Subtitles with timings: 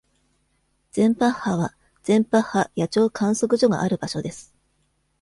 [0.93, 4.51] ゼンパッハはゼンパッハ野鳥観測所がある場所です。